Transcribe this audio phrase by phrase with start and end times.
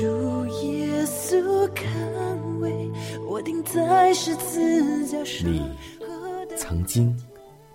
[0.00, 1.86] 主耶稣看
[2.60, 2.90] 为
[3.28, 5.46] 我钉在十字架上。
[5.52, 5.62] 你
[6.56, 7.14] 曾经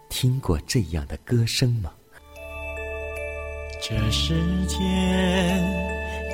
[0.09, 1.91] 听过这样的歌声吗？
[3.79, 4.33] 这世
[4.65, 4.81] 间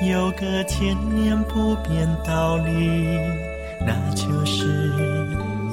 [0.08, 2.72] 有个千年不变道理，
[3.84, 4.88] 那就是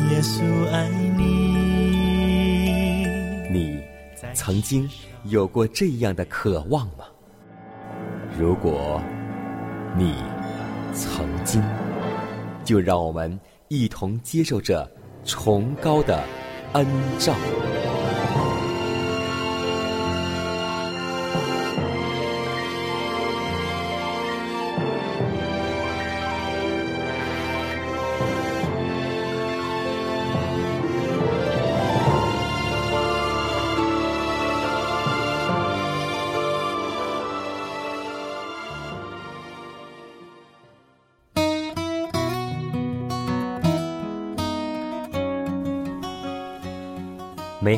[0.10, 1.24] 耶稣爱你。
[3.50, 3.82] 你
[4.34, 4.86] 曾经
[5.24, 7.06] 有过这样的渴望吗？
[8.38, 9.02] 如果
[10.00, 10.16] 你
[10.94, 11.62] 曾经，
[12.64, 14.90] 就让我们一同接受这
[15.26, 16.24] 崇高的
[16.72, 17.36] 恩照。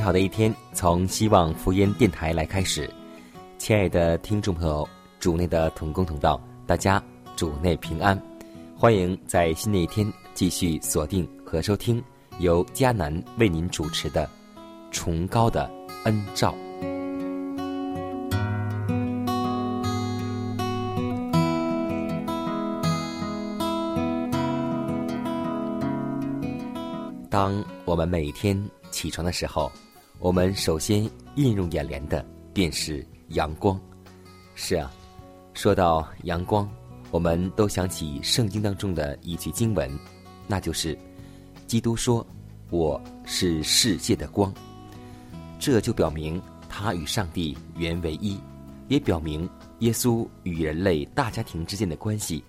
[0.01, 2.89] 好的一天从希望福音电台来开始，
[3.59, 4.87] 亲爱的听众朋友，
[5.19, 7.01] 主内的同工同道，大家
[7.35, 8.19] 主内平安，
[8.75, 12.03] 欢迎在新的一天继续锁定和收听
[12.39, 14.25] 由迦南为您主持的
[14.91, 15.69] 《崇高的
[16.05, 16.51] 恩照》。
[27.29, 28.59] 当我们每天
[28.89, 29.71] 起床的时候，
[30.21, 32.23] 我们首先映入眼帘的
[32.53, 33.79] 便是阳光。
[34.53, 34.93] 是啊，
[35.55, 36.69] 说到阳光，
[37.09, 39.89] 我们都想起圣经当中的一句经文，
[40.47, 40.95] 那就是
[41.65, 42.23] 基督说
[42.69, 44.53] ：“我是世界的光。”
[45.57, 46.39] 这就表明
[46.69, 48.39] 他与上帝原为一，
[48.89, 49.49] 也表明
[49.79, 52.43] 耶稣与人类大家庭之间的关系。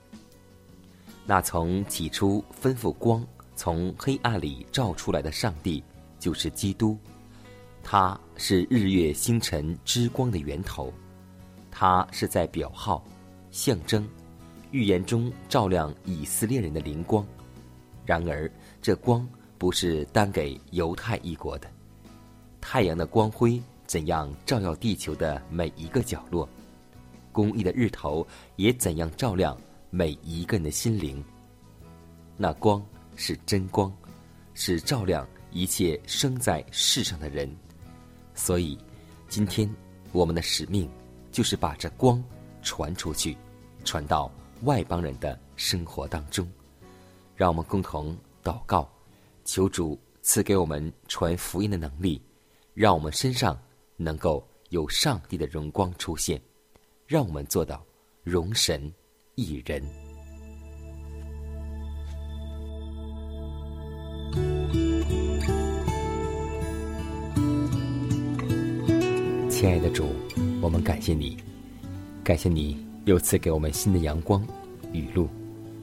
[1.25, 5.83] 那从起初吩咐光从黑暗里照出来的上帝，
[6.19, 6.99] 就是基督。
[7.83, 10.93] 它是日月星辰之光的源头，
[11.71, 13.05] 它是在表号、
[13.51, 14.09] 象征、
[14.71, 17.27] 预言中照亮以色列人的灵光。
[18.07, 18.51] 然而，
[18.81, 19.29] 这光
[19.59, 21.69] 不是单给犹太一国的。
[22.61, 26.49] 太阳的光辉怎样照耀地球的每一个角落，
[27.31, 28.27] 公义的日头
[28.57, 29.57] 也怎样照亮
[29.91, 31.23] 每一个人的心灵。
[32.37, 32.83] 那光
[33.17, 33.93] 是真光，
[34.55, 37.55] 是照亮一切生在世上的人。
[38.45, 38.77] 所以，
[39.29, 39.73] 今天
[40.11, 40.91] 我们的使命
[41.31, 42.21] 就是把这光
[42.61, 43.37] 传出去，
[43.85, 44.29] 传到
[44.65, 46.51] 外邦人的生活当中。
[47.37, 48.91] 让我们共同祷告，
[49.45, 52.21] 求主赐给我们传福音的能力，
[52.75, 53.57] 让我们身上
[53.97, 56.43] 能够有上帝的荣光出现，
[57.07, 57.81] 让我们做到
[58.25, 58.93] 容神
[59.37, 60.02] 一人。
[69.63, 70.09] 亲爱的主，
[70.61, 71.37] 我们感谢你，
[72.25, 74.45] 感谢你又赐给我们新的阳光、
[74.93, 75.29] 雨露、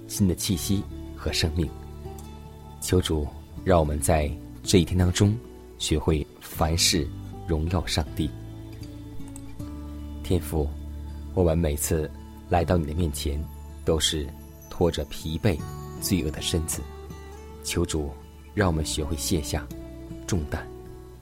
[0.06, 0.84] 新的气息
[1.16, 1.66] 和生命。
[2.82, 3.26] 求主
[3.64, 4.30] 让我们在
[4.64, 5.34] 这一天当中
[5.78, 7.08] 学会凡事
[7.48, 8.30] 荣耀上帝。
[10.24, 10.68] 天父，
[11.34, 12.12] 我们每次
[12.50, 13.42] 来到你的面前，
[13.86, 14.28] 都是
[14.70, 15.58] 拖着疲惫、
[16.02, 16.82] 罪恶的身子。
[17.64, 18.10] 求主
[18.54, 19.66] 让我们学会卸下
[20.28, 20.68] 重担，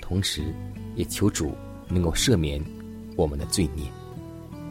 [0.01, 0.51] 同时
[0.95, 1.51] 也求主。
[1.89, 2.63] 能够赦免
[3.15, 3.85] 我们的罪孽，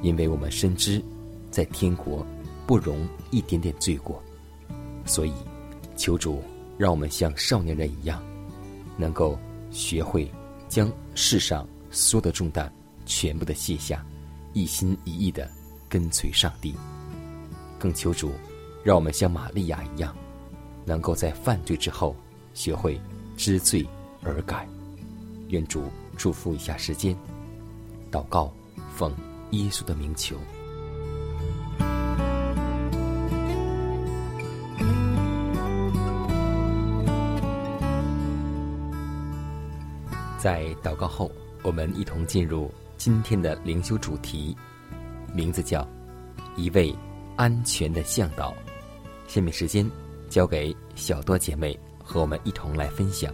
[0.03, 1.03] 因为我们深知
[1.51, 2.25] 在天国
[2.67, 4.23] 不容一点点罪过，
[5.05, 5.33] 所以
[5.97, 6.43] 求主
[6.77, 8.23] 让我们像少年人一样，
[8.97, 9.39] 能够
[9.71, 10.31] 学会
[10.69, 12.71] 将世上所有的重担
[13.07, 14.05] 全部的卸下，
[14.53, 15.51] 一心一意的
[15.89, 16.75] 跟随上帝。
[17.79, 18.33] 更求主
[18.85, 20.15] 让我们像玛利亚一样，
[20.85, 22.15] 能够在犯罪之后
[22.55, 23.01] 学会
[23.37, 23.87] 知罪
[24.23, 24.69] 而改。
[25.49, 25.85] 愿主。
[26.17, 27.17] 祝福一下时间，
[28.11, 28.53] 祷告，
[28.95, 29.15] 奉
[29.51, 30.37] 耶稣的名求。
[40.39, 41.31] 在祷告后，
[41.63, 44.57] 我们一同进入今天的灵修主题，
[45.35, 45.87] 名字叫
[46.57, 46.95] “一位
[47.35, 48.55] 安全的向导”。
[49.27, 49.91] 下面时间
[50.29, 53.33] 交给小多姐妹和我们一同来分享。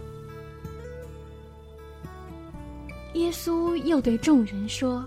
[3.33, 5.03] 稣又对众人说：“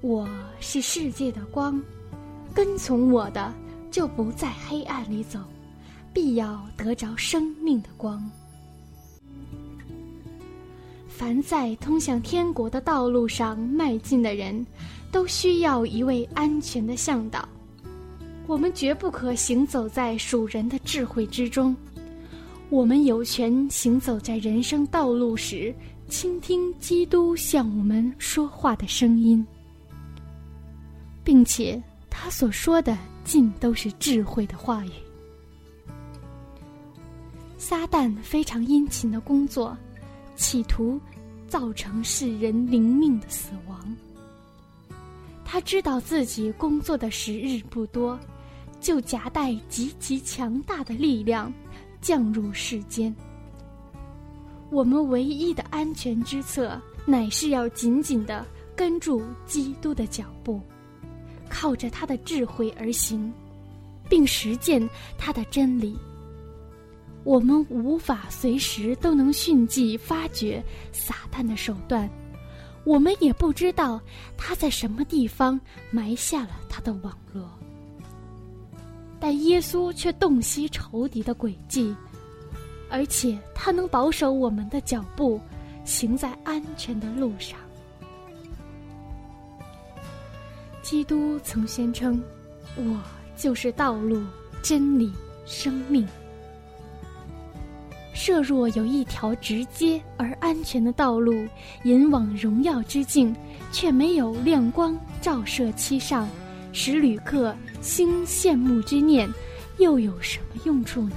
[0.00, 0.28] 我
[0.60, 1.82] 是世界的光，
[2.54, 3.52] 跟从我的
[3.90, 5.40] 就不在黑暗里走，
[6.14, 8.24] 必要得着生命的光。
[11.08, 14.64] 凡在通向天国的道路上迈进的人，
[15.10, 17.46] 都需要一位安全的向导。
[18.46, 21.74] 我们绝不可行走在属人的智慧之中。
[22.70, 25.74] 我们有权行走在人生道路时。”
[26.08, 29.44] 倾听基督向我们说话的声音，
[31.24, 34.90] 并且他所说的尽都是智慧的话语。
[37.58, 39.76] 撒旦非常殷勤的工作，
[40.36, 41.00] 企图
[41.48, 43.96] 造成世人灵命的死亡。
[45.44, 48.18] 他知道自己工作的时日不多，
[48.80, 51.52] 就夹带极其强大的力量
[52.00, 53.14] 降入世间。
[54.70, 60.60] 我们唯一的安全之策，乃是要紧紧的跟住基督的脚步，
[61.48, 63.32] 靠着他的智慧而行，
[64.08, 64.86] 并实践
[65.16, 65.96] 他的真理。
[67.22, 72.08] 我们无法随时都能迅即发觉撒旦的手段，
[72.84, 74.00] 我们也不知道
[74.36, 75.60] 他在什么地方
[75.90, 77.48] 埋下了他的网络。
[79.18, 81.94] 但耶稣却洞悉仇敌的诡计。
[82.88, 85.40] 而且他能保守我们的脚步，
[85.84, 87.58] 行在安全的路上。
[90.82, 92.22] 基督曾宣称
[92.76, 93.00] ：“我
[93.36, 94.22] 就是道路、
[94.62, 95.12] 真理、
[95.44, 96.06] 生命。”
[98.14, 101.46] 设若有一条直接而安全的道路
[101.84, 103.34] 引往荣耀之境，
[103.72, 106.26] 却没有亮光照射其上，
[106.72, 109.28] 使旅客心羡慕之念，
[109.78, 111.16] 又有什么用处呢？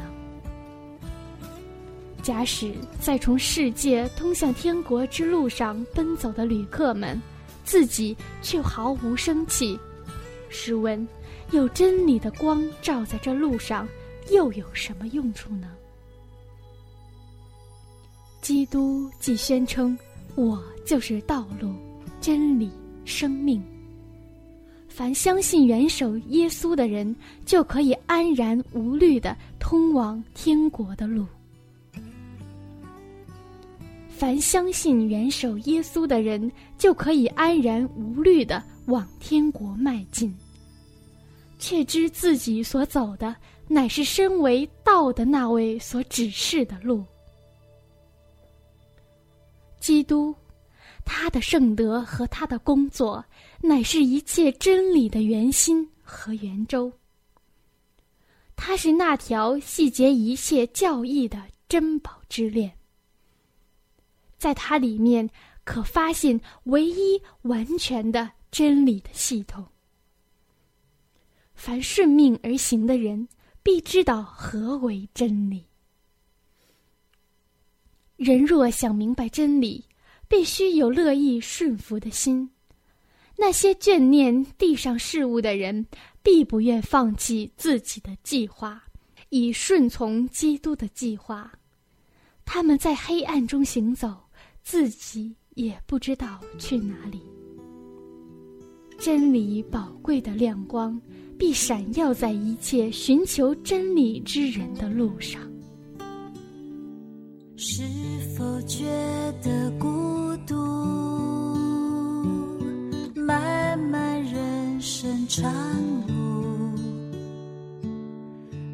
[2.30, 2.72] 假使
[3.02, 7.20] 在从世界通向天国之路上奔走的旅客们，
[7.64, 9.80] 自己却毫无生气，
[10.48, 11.08] 试问，
[11.50, 13.88] 有真理的光照在这路上，
[14.30, 15.72] 又有什么用处呢？
[18.42, 19.98] 基督既宣称
[20.38, 21.74] ：“我就是道路、
[22.22, 22.70] 真理、
[23.06, 23.60] 生命。”
[24.88, 31.26] 凡相信元首耶稣的人，就可以安然无虑的通往天国的路。
[34.20, 40.36] 凡相信元首耶稣的人，就可以安然无虑的往天国迈进。
[41.58, 43.34] 却知自己所走的，
[43.70, 47.02] 乃是身为道的那位所指示的路。
[49.80, 50.36] 基督，
[51.06, 53.24] 他的圣德和他的工作，
[53.62, 56.92] 乃是一切真理的圆心和圆周。
[58.58, 62.70] 他是那条细节一切教义的珍宝之链。
[64.40, 65.30] 在它里面
[65.64, 69.64] 可发现唯一完全的真理的系统。
[71.54, 73.28] 凡顺命而行的人，
[73.62, 75.66] 必知道何为真理。
[78.16, 79.86] 人若想明白真理，
[80.28, 82.50] 必须有乐意顺服的心。
[83.36, 85.86] 那些眷念地上事物的人，
[86.24, 88.84] 必不愿放弃自己的计划，
[89.30, 91.52] 以顺从基督的计划。
[92.46, 94.29] 他们在黑暗中行走。
[94.72, 97.20] 自己也不知道去哪里。
[99.00, 101.02] 真理宝贵的亮光，
[101.40, 105.42] 必闪耀在一切寻求真理之人的路上。
[107.56, 107.82] 是
[108.38, 108.86] 否觉
[109.42, 110.54] 得孤独？
[113.16, 115.52] 漫漫人生长
[116.08, 116.14] 路，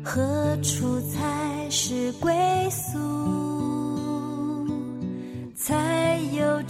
[0.04, 2.34] 何处才是归
[2.70, 3.55] 宿？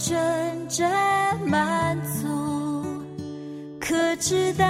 [0.08, 0.88] 真正
[1.48, 2.28] 满足。
[3.80, 4.64] 可知道，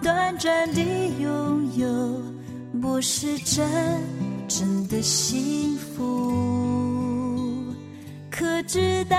[0.00, 0.80] 短暂的
[1.18, 2.22] 拥有
[2.80, 3.68] 不是真
[4.46, 6.32] 正的幸福。
[8.30, 9.18] 可知道，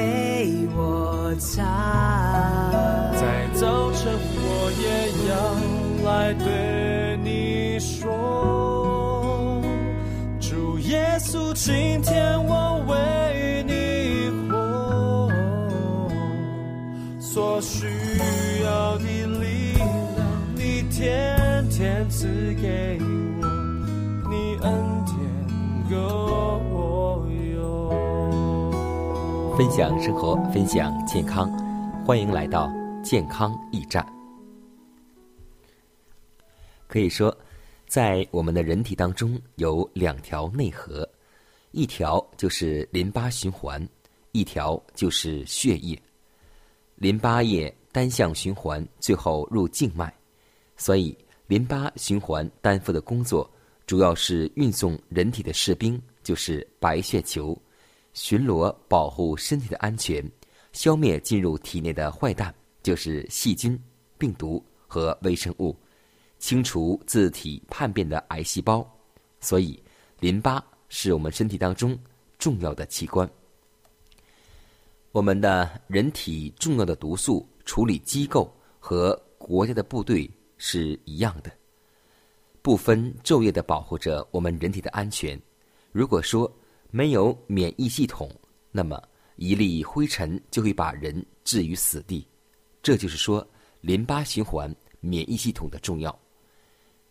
[29.57, 31.51] 分享生活，分享健康，
[32.05, 32.71] 欢迎来到
[33.03, 34.05] 健康驿站。
[36.87, 37.37] 可以说，
[37.85, 41.07] 在我们的人体当中有两条内核，
[41.71, 43.85] 一条就是淋巴循环，
[44.31, 46.01] 一条就是血液。
[46.95, 50.11] 淋巴液单向循环，最后入静脉，
[50.77, 51.15] 所以
[51.47, 53.49] 淋巴循环担负的工作
[53.85, 57.57] 主要是运送人体的士兵，就是白血球，
[58.13, 60.29] 巡逻保护身体的安全，
[60.73, 62.53] 消灭进入体内的坏蛋，
[62.83, 63.79] 就是细菌、
[64.17, 65.75] 病毒和微生物。
[66.39, 68.83] 清除自体叛变的癌细胞，
[69.39, 69.81] 所以
[70.19, 71.95] 淋巴是我们身体当中
[72.39, 73.29] 重要的器官。
[75.11, 81.51] 我们的人体重要的毒素处理机构和国家的部队是一样的，
[82.63, 85.39] 不分昼夜的保护着我们人体的安全。
[85.91, 86.51] 如果说
[86.91, 88.29] 没有免疫系统，
[88.69, 89.01] 那么
[89.37, 92.27] 一粒灰尘就会把人置于死地。
[92.83, 93.47] 这就是说，
[93.79, 96.17] 淋巴循环、免疫系统的重要。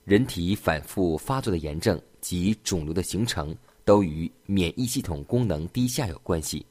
[0.04, 6.64] 人体反复发作的炎症及肿瘤的形成，都与免疫系统功能低下有关系。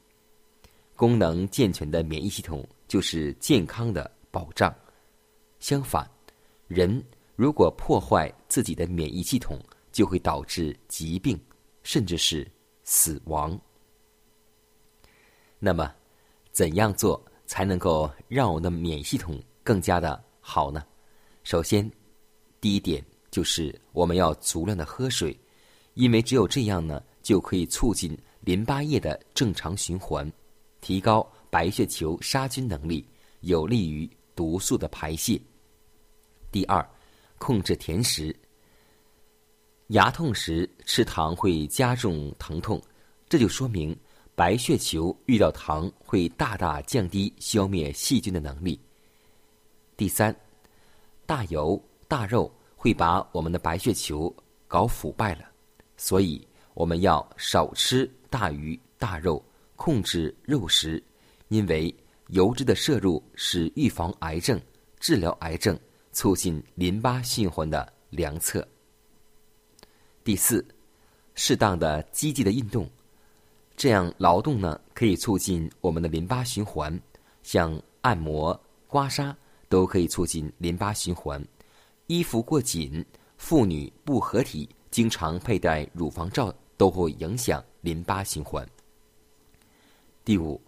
[0.94, 4.74] 功能健全的免疫系统就是健康的保障。
[5.58, 6.08] 相反，
[6.68, 7.02] 人
[7.34, 9.58] 如果破坏自己的免疫系统，
[9.90, 11.38] 就会导致疾病，
[11.82, 12.46] 甚至是
[12.92, 13.56] 死亡。
[15.60, 15.94] 那么，
[16.50, 20.84] 怎样做才能够让我们的免疫系统更加的好呢？
[21.44, 21.88] 首先，
[22.60, 23.00] 第一点。
[23.30, 25.38] 就是我们要足量的喝水，
[25.94, 30.28] 因为只有这样呢，就可以促进淋巴液的正常循环，
[30.80, 33.06] 提高白血球杀菌能力，
[33.42, 35.40] 有利于毒素的排泄。
[36.50, 36.84] 第二，
[37.38, 38.34] 控制甜食。
[39.90, 42.80] 牙痛时吃糖会加重疼痛，
[43.28, 43.96] 这就说明
[44.34, 48.80] 白血球遇到糖会大大降低消灭细菌的能力。
[49.96, 50.34] 第三，
[51.26, 52.52] 大油大肉。
[52.82, 54.34] 会把我们的白血球
[54.66, 55.44] 搞腐败了，
[55.98, 59.44] 所以我们要少吃大鱼大肉，
[59.76, 61.02] 控制肉食，
[61.48, 61.94] 因为
[62.28, 64.58] 油脂的摄入是预防癌症、
[64.98, 65.78] 治疗癌症、
[66.10, 68.66] 促进淋巴循环的良策。
[70.30, 70.64] 第四，
[71.34, 72.88] 适当的积极的运动，
[73.76, 76.96] 这样劳动呢可以促进我们的淋巴循环，
[77.42, 79.34] 像按摩、刮痧
[79.68, 81.44] 都可以促进淋巴循环。
[82.06, 83.04] 衣服过紧，
[83.38, 88.64] 妇女不合体，经常佩戴乳房罩都会影响淋巴循环。
[90.24, 90.60] 第五，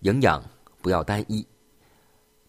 [0.00, 0.44] 营养
[0.82, 1.42] 不要单一，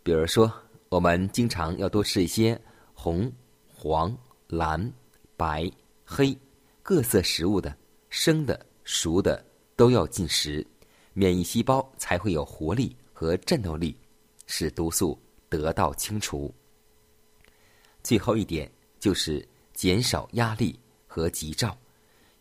[0.03, 0.51] 比如说，
[0.89, 2.59] 我们经常要多吃一些
[2.93, 3.31] 红、
[3.73, 4.13] 黄、
[4.49, 4.91] 蓝、
[5.37, 5.71] 白、
[6.03, 6.37] 黑
[6.81, 7.75] 各色食物的，
[8.09, 9.43] 生的、熟的
[9.75, 10.65] 都要进食，
[11.13, 13.95] 免疫细胞才会有活力和战斗力，
[14.45, 15.17] 使毒素
[15.49, 16.53] 得到清除。
[18.03, 21.77] 最后一点就是减少压力和急躁，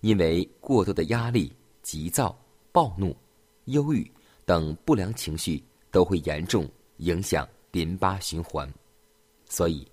[0.01, 2.37] 因为过多的压力、急躁、
[2.73, 3.17] 暴怒、
[3.67, 4.11] 忧郁
[4.45, 8.69] 等不良情绪都会严重影响淋巴循环。
[9.49, 9.87] 所以，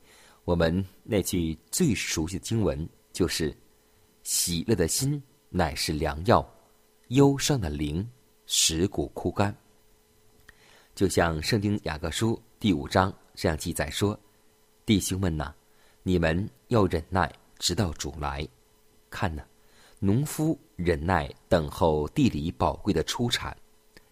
[0.43, 3.53] 我们那句最熟悉的经文就是
[4.23, 6.49] ：“喜乐的心乃是良药，
[7.09, 8.09] 忧伤的灵
[8.45, 9.53] 使骨枯干。”
[10.95, 14.17] 就像《圣经雅各书》第五章这样记载说
[14.87, 15.53] ：“弟兄们呐。”
[16.01, 18.47] 你们要忍耐，直到主来。
[19.09, 19.43] 看呢，
[19.99, 23.53] 农夫忍耐等候地里宝贵的出产，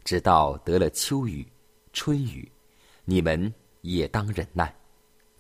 [0.04, 1.50] 直到得了秋雨、
[1.94, 2.52] 春雨。
[3.06, 3.52] 你们
[3.84, 4.76] 也当忍耐，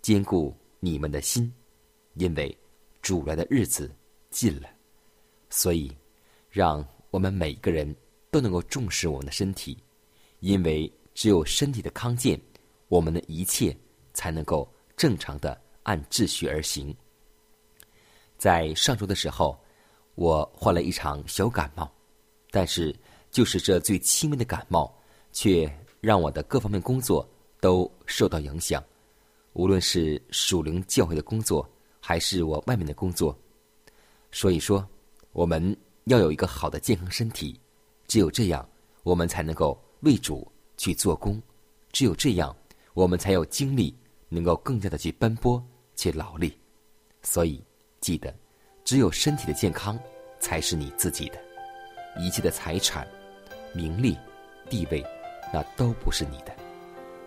[0.01, 1.53] 坚固你们的心，
[2.13, 2.57] 因为
[3.07, 3.89] 主来的日子
[4.29, 4.67] 近了。
[5.49, 5.95] 所以，
[6.49, 7.95] 让我们每个人
[8.29, 9.77] 都能够重视我们的身体，
[10.41, 12.37] 因为只有身体的康健，
[12.89, 13.73] 我们的一切
[14.13, 15.57] 才能够正常的。
[15.83, 16.93] 按秩序而行。
[18.37, 19.57] 在上周的时候，
[20.15, 21.89] 我患了一场小感冒，
[22.51, 22.93] 但是
[23.31, 24.93] 就是这最轻微的感冒，
[25.31, 27.25] 却让我的各方面工作
[27.61, 28.83] 都受到影响，
[29.53, 31.65] 无论是属灵教会的工作，
[32.07, 33.37] 还是我外面的工作。
[34.31, 34.87] 所以说，
[35.33, 37.59] 我们要有一个好的健康身体，
[38.07, 38.65] 只有这样，
[39.03, 41.37] 我们才能够为主去做工；
[41.91, 42.55] 只有这样，
[42.93, 43.93] 我们才有精力
[44.29, 45.61] 能够更加的去奔波。
[45.97, 46.55] 去劳力，
[47.23, 47.61] 所以
[47.99, 48.33] 记得，
[48.85, 49.99] 只有身体的健康
[50.39, 51.39] 才是你自己的。
[52.19, 53.05] 一切的财产、
[53.73, 54.15] 名利、
[54.69, 55.03] 地位，
[55.51, 56.55] 那都不是你的。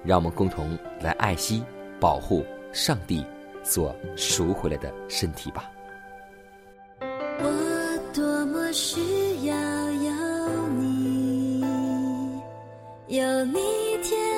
[0.05, 1.65] 让我们共同来爱惜、
[1.99, 3.27] 保护上帝
[3.71, 5.71] 所赎回来的身体吧。
[7.01, 9.01] 我多么需
[9.47, 9.55] 要
[9.93, 10.11] 有
[10.77, 11.61] 你，
[13.07, 13.55] 有你
[14.03, 14.30] 天天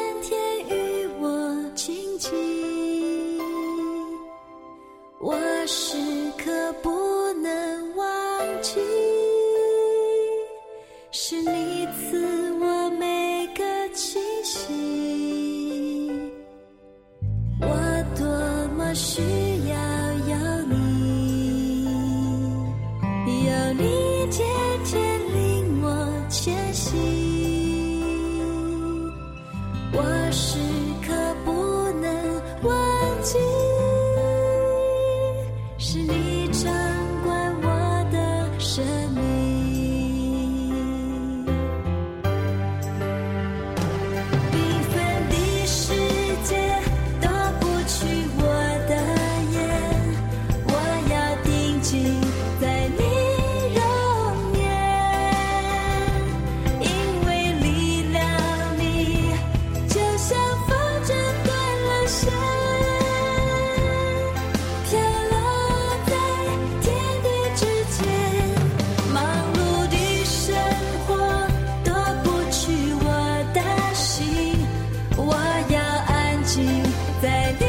[77.22, 77.62] 在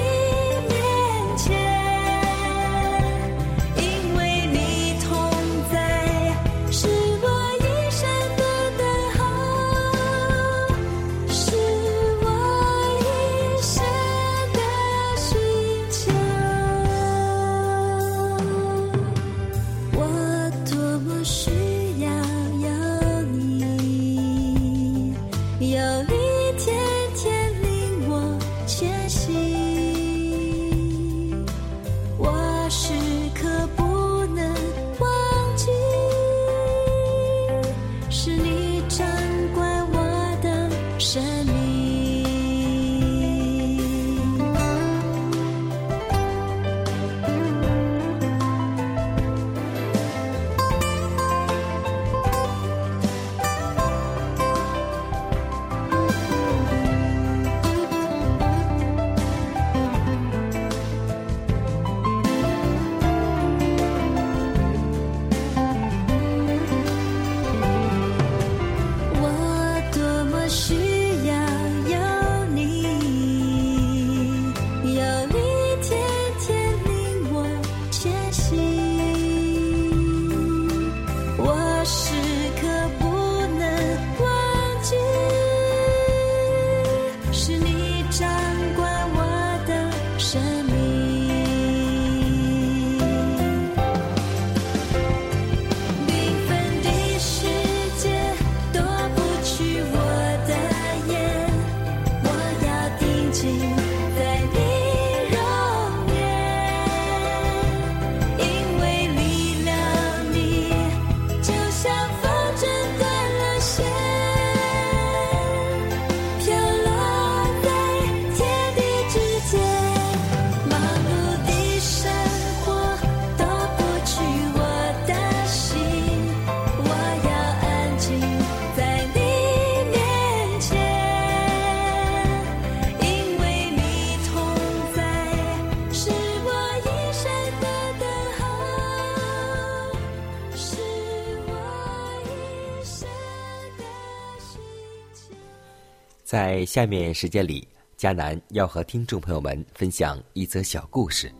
[146.65, 151.31] 下面时间里，迦南要和听众朋友们分享一则小故事，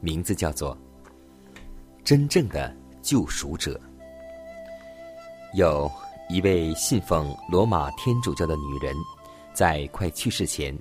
[0.00, 0.76] 名字叫做
[2.04, 3.74] 《真正的救赎者》。
[5.56, 5.90] 有
[6.28, 8.94] 一位信奉罗马天主教的女人，
[9.52, 10.76] 在快去世前，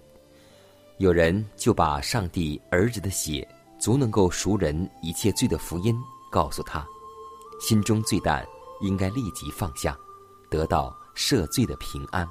[0.98, 3.48] 有人就把上帝儿子的血
[3.80, 5.96] 足能够赎人一切罪的福音
[6.32, 6.86] 告诉她，
[7.60, 8.46] 心中罪担
[8.82, 9.98] 应该立即放下，
[10.50, 12.28] 得到赦罪的平安。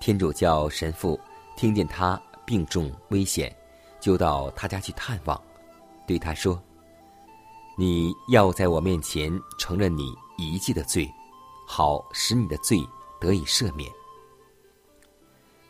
[0.00, 1.18] 天主教神父
[1.56, 3.54] 听见他病重危险，
[4.00, 5.40] 就到他家去探望，
[6.06, 6.60] 对他说
[7.76, 11.10] ：“你要在我面前承认你一切的罪，
[11.66, 12.78] 好使你的罪
[13.20, 13.90] 得以赦免。”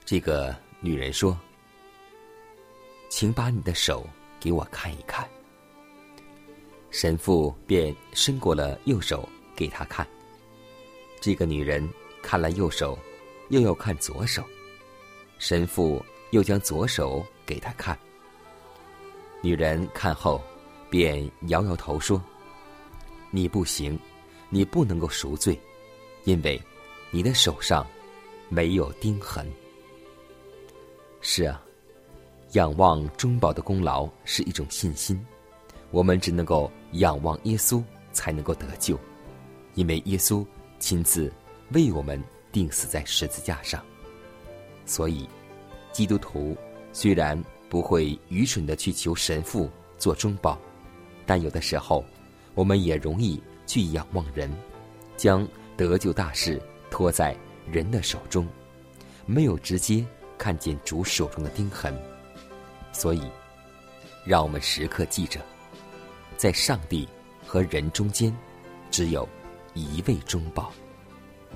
[0.05, 1.37] 这个女人说
[3.09, 4.07] ：“请把你的手
[4.39, 5.29] 给我看一看。”
[6.91, 10.07] 神父便伸过了右手给他看，
[11.21, 11.87] 这个女人
[12.23, 12.99] 看了右手，
[13.49, 14.43] 又要看左手，
[15.39, 17.99] 神父又将左手给他看。
[19.41, 20.43] 女人看后，
[20.91, 22.23] 便摇摇头说
[23.31, 23.99] ：“你不行，
[24.51, 25.59] 你不能够赎罪，
[26.25, 26.61] 因为
[27.11, 27.87] 你的手上
[28.49, 29.51] 没有钉痕。”
[31.21, 31.63] 是啊，
[32.53, 35.25] 仰望中保的功劳是一种信心，
[35.91, 37.83] 我们只能够仰望耶稣，
[38.13, 38.99] 才能够得救，
[39.75, 40.45] 因为耶稣
[40.79, 41.33] 亲自
[41.73, 43.85] 为我们钉死在十字架上。
[44.87, 45.29] 所以，
[45.93, 46.57] 基督徒
[46.93, 50.59] 虽然不会愚蠢的去求神父做中保，
[51.27, 52.05] 但有的时候，
[52.55, 54.51] 我们也容易去仰望人，
[55.17, 57.37] 将得救大事托在
[57.71, 58.47] 人的手中，
[59.27, 60.05] 没有直接。
[60.39, 61.93] 看见主手中的钉痕，
[62.93, 63.21] 所以，
[64.25, 65.41] 让我们时刻记着，
[66.37, 67.09] 在上帝
[67.45, 68.33] 和人中间，
[68.89, 69.29] 只有
[69.75, 70.73] 一位中保，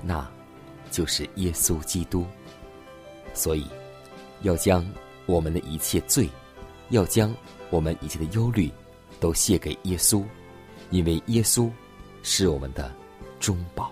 [0.01, 0.29] 那
[0.93, 2.23] 就是耶稣基督。
[3.33, 3.65] 所以，
[4.43, 4.85] 要将
[5.25, 6.29] 我们的一切罪，
[6.89, 7.35] 要将
[7.71, 8.71] 我们一切的忧虑，
[9.19, 10.23] 都卸给耶稣，
[10.91, 11.67] 因为耶稣
[12.21, 12.93] 是我们的
[13.39, 13.91] 中保。